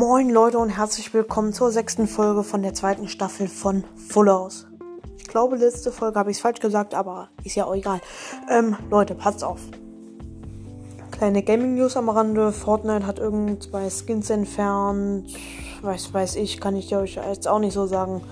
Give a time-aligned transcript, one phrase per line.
[0.00, 4.66] Moin Leute und herzlich willkommen zur sechsten Folge von der zweiten Staffel von Full House.
[5.18, 8.00] Ich glaube, letzte Folge habe ich es falsch gesagt, aber ist ja auch egal.
[8.50, 9.60] Ähm, Leute, passt auf.
[11.10, 12.50] Kleine Gaming News am Rande.
[12.50, 15.34] Fortnite hat irgend zwei Skins entfernt.
[15.82, 18.22] Weiß, weiß ich, kann ich euch jetzt auch nicht so sagen,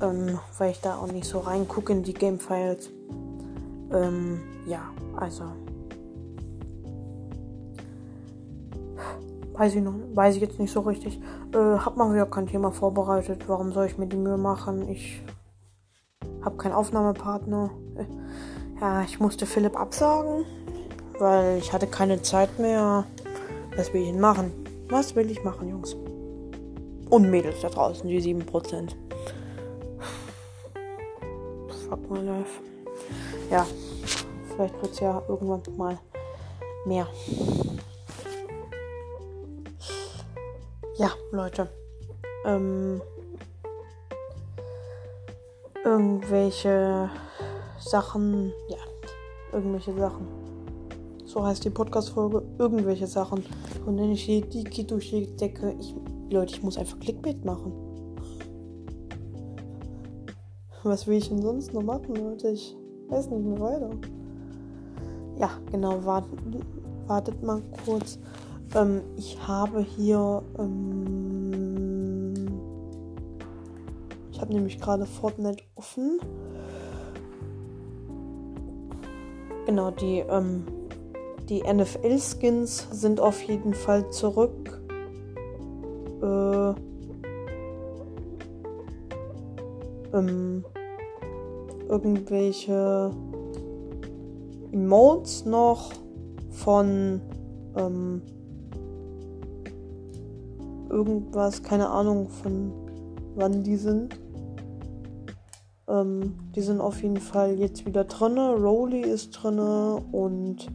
[0.00, 2.90] ähm, weil ich da auch nicht so reingucke in die Game Files.
[3.92, 4.82] Ähm, ja,
[5.16, 5.46] also
[9.58, 11.20] Weiß ich noch, weiß ich jetzt nicht so richtig.
[11.52, 13.48] Äh, hab mal wieder kein Thema vorbereitet.
[13.48, 14.88] Warum soll ich mir die Mühe machen?
[14.88, 15.20] Ich
[16.44, 17.70] hab keinen Aufnahmepartner.
[17.96, 18.04] Äh,
[18.80, 20.44] ja, ich musste Philipp absagen,
[21.18, 23.04] weil ich hatte keine Zeit mehr.
[23.76, 24.52] Was will ich denn machen?
[24.90, 25.96] Was will ich machen, Jungs?
[27.10, 28.90] Und Mädels da draußen, die 7%.
[31.88, 32.60] Fuck my life.
[33.50, 33.66] Ja,
[34.54, 35.98] vielleicht wird's ja irgendwann mal
[36.86, 37.08] mehr.
[40.98, 41.68] Ja, Leute.
[42.44, 43.00] Ähm,
[45.84, 47.08] irgendwelche
[47.78, 48.52] Sachen.
[48.68, 48.78] Ja,
[49.52, 50.26] irgendwelche Sachen.
[51.24, 52.42] So heißt die Podcast-Folge.
[52.58, 53.44] Irgendwelche Sachen.
[53.86, 55.76] Und wenn ich die, die geht durch die Decke.
[55.78, 55.94] Ich,
[56.30, 57.72] Leute, ich muss einfach Clickbait machen.
[60.82, 62.50] Was will ich denn sonst noch machen, Leute?
[62.50, 62.76] Ich
[63.08, 63.90] weiß nicht mehr weiter.
[65.38, 66.40] Ja, genau, wartet,
[67.06, 68.18] wartet mal kurz.
[68.74, 70.42] Ähm, ich habe hier.
[70.58, 72.34] Ähm,
[74.32, 76.20] ich habe nämlich gerade Fortnite offen.
[79.66, 80.64] Genau, die, ähm,
[81.48, 84.80] die NFL-Skins sind auf jeden Fall zurück.
[86.22, 86.74] Äh,
[90.16, 90.64] ähm,
[91.88, 93.10] irgendwelche
[94.72, 95.90] Emotes noch
[96.50, 97.20] von
[97.76, 98.22] ähm,
[100.90, 102.72] irgendwas, keine Ahnung von
[103.34, 104.18] wann die sind.
[105.88, 108.38] Ähm, die sind auf jeden Fall jetzt wieder drin.
[108.38, 110.68] Rowley ist drin und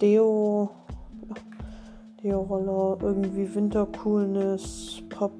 [0.00, 0.70] Deo.
[2.22, 5.32] Deo-Roller, irgendwie Wintercoolness, Pop.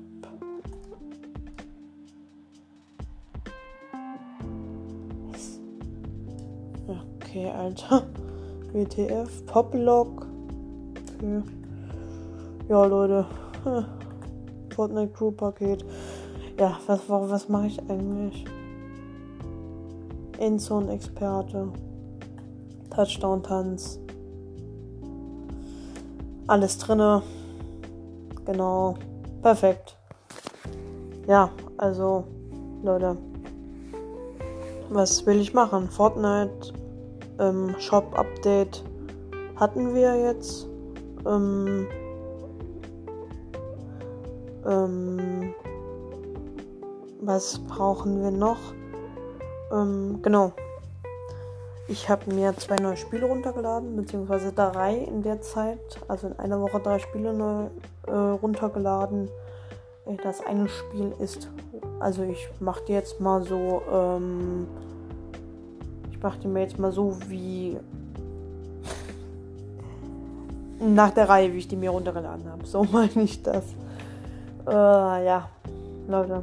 [7.36, 8.06] Okay, Alter.
[8.72, 10.26] WTF, Poplock.
[11.18, 11.42] Okay.
[12.68, 13.26] Ja, Leute.
[14.74, 15.84] Fortnite Crew Paket.
[16.58, 18.44] Ja, was, was mache ich eigentlich?
[20.38, 21.68] Endzone Experte.
[22.90, 23.98] Touchdown Tanz.
[26.46, 27.22] Alles drinne.
[28.44, 28.94] Genau.
[29.42, 29.96] Perfekt.
[31.26, 32.24] Ja, also,
[32.82, 33.16] Leute.
[34.88, 35.88] Was will ich machen?
[35.90, 36.72] Fortnite
[37.38, 38.84] ähm, Shop Update
[39.56, 40.66] hatten wir jetzt.
[41.26, 41.86] Ähm,
[44.66, 45.54] ähm,
[47.20, 48.58] was brauchen wir noch?
[49.72, 50.52] Ähm, genau.
[51.88, 55.78] Ich habe mir zwei neue Spiele runtergeladen, beziehungsweise drei in der Zeit.
[56.08, 57.66] Also in einer Woche drei Spiele neu
[58.06, 59.28] äh, runtergeladen.
[60.06, 61.48] Äh, das eine Spiel ist,
[62.00, 64.66] also ich mache die jetzt mal so, ähm,
[66.10, 67.78] ich mache die mir jetzt mal so wie
[70.80, 72.66] nach der Reihe, wie ich die mir runtergeladen habe.
[72.66, 73.64] So meine ich das.
[74.66, 75.48] Äh, ja,
[76.08, 76.42] Leute.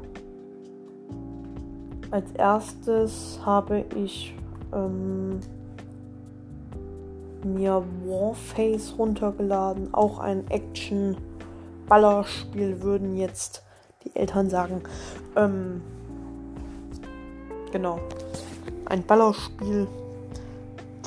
[2.12, 4.34] Als erstes habe ich
[4.72, 5.42] ähm,
[7.44, 9.94] mir Warface runtergeladen.
[9.94, 13.62] Auch ein Action-Ballerspiel würden jetzt
[14.06, 14.82] die Eltern sagen.
[15.36, 15.82] Ähm,
[17.72, 18.00] genau.
[18.86, 19.88] Ein Ballerspiel.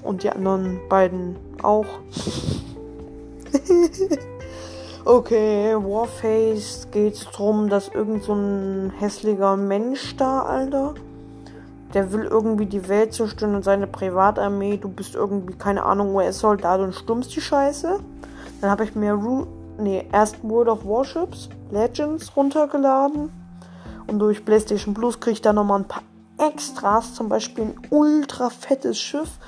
[0.02, 1.86] Und die anderen beiden auch.
[5.08, 10.94] Okay, Warface geht's drum, dass irgend so ein hässlicher Mensch da, Alter.
[11.94, 14.78] Der will irgendwie die Welt zerstören und seine Privatarmee.
[14.78, 18.00] Du bist irgendwie, keine Ahnung, US-Soldat und stummst die Scheiße.
[18.60, 19.46] Dann habe ich mir Ru
[19.78, 23.30] nee, erst World of Warships Legends runtergeladen.
[24.08, 26.02] Und durch PlayStation Plus kriege ich da nochmal ein paar
[26.36, 27.14] Extras.
[27.14, 29.38] Zum Beispiel ein ultra fettes Schiff,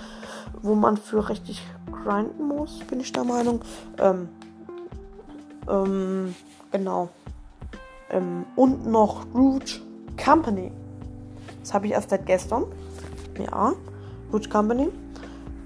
[0.62, 1.61] wo man für richtig
[2.05, 3.61] grinden muss, bin ich der Meinung.
[3.99, 4.29] Ähm,
[5.69, 6.35] ähm,
[6.70, 7.09] genau.
[8.11, 9.81] Ähm, und noch Rouge
[10.23, 10.70] Company.
[11.61, 12.65] Das habe ich erst seit gestern.
[13.38, 13.75] Ja,
[14.32, 14.88] Rouge Company.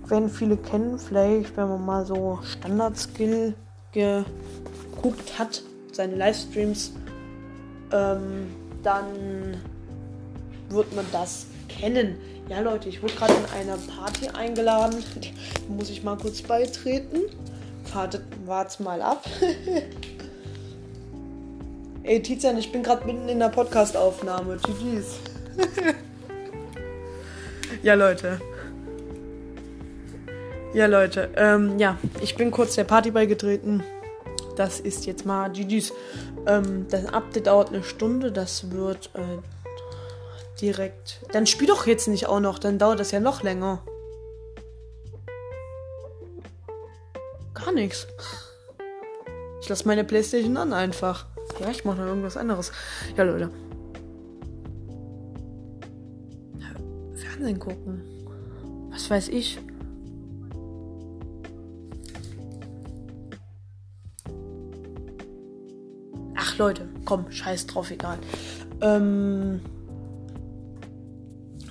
[0.07, 3.55] Werden viele kennen, vielleicht, wenn man mal so Standard-Skill
[3.93, 5.63] geguckt hat,
[5.93, 6.93] seine Livestreams,
[7.93, 8.49] ähm,
[8.83, 9.57] dann
[10.69, 12.17] wird man das kennen.
[12.49, 15.03] Ja, Leute, ich wurde gerade in einer Party eingeladen.
[15.69, 17.21] Muss ich mal kurz beitreten
[17.95, 19.25] wartet, wart's mal ab.
[22.05, 24.57] Ey, Tizian, ich bin gerade mitten in der Podcast-Aufnahme.
[24.57, 25.21] GG's.
[27.83, 28.41] ja, Leute.
[30.75, 31.31] Ja, Leute.
[31.37, 33.85] Ähm, ja, ich bin kurz der Party beigetreten.
[34.57, 35.93] Das ist jetzt mal GG's.
[36.47, 38.33] Ähm, das Update dauert eine Stunde.
[38.33, 39.39] Das wird äh,
[40.61, 41.21] direkt.
[41.33, 42.59] Dann spiel doch jetzt nicht auch noch.
[42.59, 43.85] Dann dauert das ja noch länger.
[47.75, 48.07] Nichts.
[49.61, 51.27] Ich lasse meine Playstation an einfach.
[51.61, 52.73] Ja, ich mache dann irgendwas anderes.
[53.17, 53.51] Ja, Leute.
[57.15, 58.03] Fernsehen gucken.
[58.91, 59.59] Was weiß ich.
[66.35, 68.19] Ach Leute, komm, scheiß drauf, egal.
[68.81, 69.61] Ähm,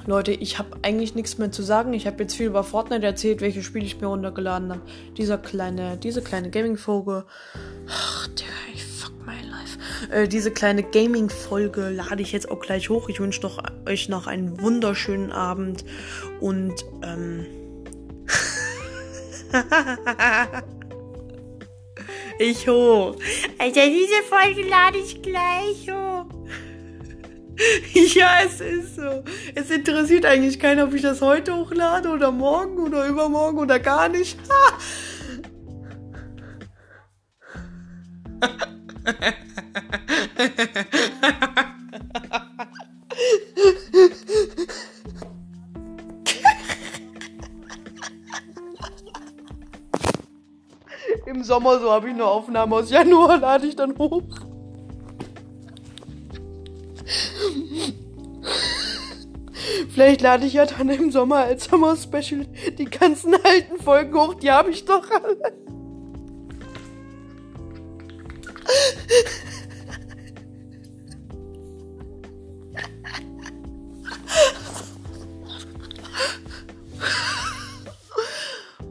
[0.08, 1.94] Leute, ich habe eigentlich nichts mehr zu sagen.
[1.94, 4.82] Ich habe jetzt viel über Fortnite erzählt, welche Spiele ich mir runtergeladen habe.
[5.18, 7.26] Dieser kleine, diese kleine Gaming-Folge.
[7.88, 9.78] Ach, der, ich fuck my life.
[10.12, 13.10] Äh, diese kleine Gaming-Folge lade ich jetzt auch gleich hoch.
[13.10, 13.50] Ich wünsche
[13.88, 15.86] euch noch einen wunderschönen Abend
[16.40, 16.74] und
[17.04, 17.46] ähm.
[22.40, 23.16] ich hoch.
[23.60, 26.21] Alter, diese Folge lade ich gleich hoch.
[28.16, 29.24] ja, es ist so.
[29.56, 34.10] Es interessiert eigentlich keiner, ob ich das heute hochlade oder morgen oder übermorgen oder gar
[34.10, 34.38] nicht.
[51.26, 54.41] Im Sommer so habe ich eine Aufnahme aus Januar, lade ich dann hoch.
[59.94, 62.46] Vielleicht lade ich ja dann im Sommer als Sommer-Special
[62.78, 64.36] die ganzen alten Folgen hoch.
[64.36, 65.38] Die habe ich doch alle.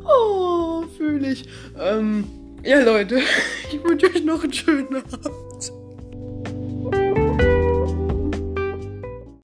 [0.05, 1.49] Oh, fühle ich.
[1.79, 2.25] Ähm,
[2.62, 3.20] ja, Leute,
[3.73, 5.39] ich wünsche euch noch einen schönen Abend.